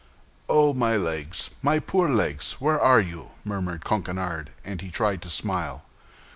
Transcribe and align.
"Oh, 0.49 0.73
my 0.73 0.97
legs, 0.97 1.51
my 1.61 1.77
poor 1.77 2.09
legs! 2.09 2.53
where 2.53 2.81
are 2.81 2.99
you?" 2.99 3.29
murmured 3.45 3.85
Coquenard, 3.85 4.49
and 4.65 4.81
he 4.81 4.89
tried 4.89 5.21
to 5.21 5.29
smile. 5.29 5.83